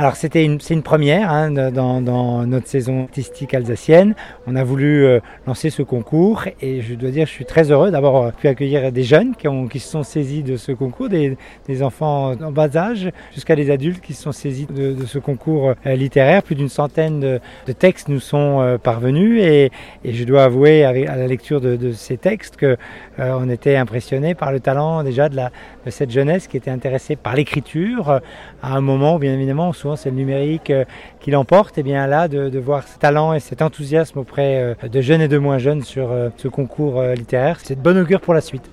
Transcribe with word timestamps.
Alors 0.00 0.14
c'était 0.14 0.44
une, 0.44 0.60
c'est 0.60 0.74
une 0.74 0.84
première 0.84 1.28
hein, 1.32 1.50
dans, 1.50 2.00
dans, 2.00 2.46
notre 2.46 2.68
saison 2.68 3.02
artistique 3.02 3.52
alsacienne. 3.52 4.14
On 4.46 4.54
a 4.54 4.62
voulu 4.62 5.04
euh, 5.04 5.18
lancer 5.44 5.70
ce 5.70 5.82
concours 5.82 6.44
et 6.62 6.82
je 6.82 6.94
dois 6.94 7.10
dire 7.10 7.26
je 7.26 7.32
suis 7.32 7.44
très 7.44 7.72
heureux 7.72 7.90
d'avoir 7.90 8.26
euh, 8.26 8.30
pu 8.30 8.46
accueillir 8.46 8.92
des 8.92 9.02
jeunes 9.02 9.34
qui, 9.34 9.48
ont, 9.48 9.66
qui 9.66 9.80
se 9.80 9.90
sont 9.90 10.04
saisis 10.04 10.44
de 10.44 10.56
ce 10.56 10.70
concours, 10.70 11.08
des, 11.08 11.36
des 11.66 11.82
enfants 11.82 12.30
en 12.40 12.52
bas 12.52 12.76
âge 12.76 13.10
jusqu'à 13.34 13.56
des 13.56 13.72
adultes 13.72 14.00
qui 14.00 14.14
se 14.14 14.22
sont 14.22 14.30
saisis 14.30 14.66
de, 14.66 15.04
ce 15.04 15.18
concours 15.18 15.74
euh, 15.84 15.94
littéraire. 15.96 16.44
Plus 16.44 16.54
d'une 16.54 16.68
centaine 16.68 17.18
de, 17.18 17.40
textes 17.72 18.08
nous 18.08 18.20
sont 18.20 18.78
parvenus 18.80 19.42
et, 19.42 19.72
et, 20.04 20.12
je 20.12 20.22
dois 20.22 20.44
avouer 20.44 20.84
à 20.84 20.92
la 20.92 21.26
lecture 21.26 21.60
de, 21.60 21.90
ces 21.90 22.18
textes 22.18 22.56
que 22.56 22.76
on 23.18 23.48
était 23.50 23.74
impressionné 23.74 24.36
par 24.36 24.52
le 24.52 24.60
talent 24.60 25.02
déjà 25.02 25.28
de, 25.28 25.34
la, 25.34 25.50
de 25.84 25.90
cette 25.90 26.10
jeunesse 26.10 26.46
qui 26.46 26.56
était 26.56 26.70
intéressée 26.70 27.16
par 27.16 27.34
l'écriture 27.34 28.20
à 28.62 28.76
un 28.76 28.80
moment 28.80 29.16
où 29.16 29.18
bien 29.18 29.34
évidemment 29.34 29.72
c'est 29.96 30.10
le 30.10 30.16
numérique 30.16 30.70
euh, 30.70 30.84
qui 31.20 31.30
l'emporte, 31.30 31.78
et 31.78 31.82
bien 31.82 32.06
là 32.06 32.28
de, 32.28 32.48
de, 32.48 32.58
voir 32.58 32.86
ce 32.86 32.98
talent 32.98 33.32
et 33.32 33.40
cet 33.40 33.62
enthousiasme 33.62 34.18
auprès 34.18 34.74
euh, 34.82 34.88
de 34.88 35.00
jeunes 35.00 35.20
et 35.20 35.28
de 35.28 35.38
moins 35.38 35.58
jeunes 35.58 35.82
sur 35.82 36.10
euh, 36.10 36.28
ce 36.36 36.48
concours 36.48 37.02
littéraire, 37.02 37.58
c'est 37.62 37.76
de 37.76 37.80
bon 37.80 37.98
augure 37.98 38.20
pour 38.20 38.34
la 38.34 38.40
suite. 38.40 38.70